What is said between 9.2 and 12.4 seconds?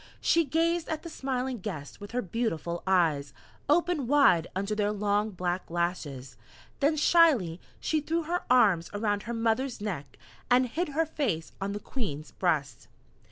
her mother's neck and hid her face on the Queen's